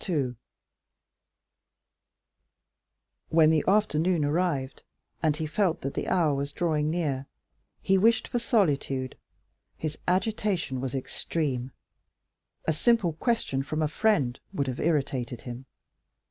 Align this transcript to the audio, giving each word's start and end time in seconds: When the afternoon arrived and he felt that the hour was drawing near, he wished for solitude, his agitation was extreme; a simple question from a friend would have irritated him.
When 3.29 3.51
the 3.51 3.63
afternoon 3.67 4.25
arrived 4.25 4.83
and 5.21 5.37
he 5.37 5.45
felt 5.45 5.81
that 5.81 5.93
the 5.93 6.07
hour 6.07 6.33
was 6.33 6.51
drawing 6.51 6.89
near, 6.89 7.27
he 7.83 7.99
wished 7.99 8.27
for 8.27 8.39
solitude, 8.39 9.15
his 9.77 9.99
agitation 10.07 10.81
was 10.81 10.95
extreme; 10.95 11.71
a 12.65 12.73
simple 12.73 13.13
question 13.13 13.61
from 13.61 13.83
a 13.83 13.87
friend 13.87 14.39
would 14.51 14.65
have 14.65 14.79
irritated 14.79 15.41
him. 15.41 15.67